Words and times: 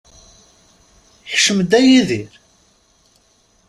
Kcem-d, 1.31 1.71
a 1.79 1.81
Yidir. 1.87 2.33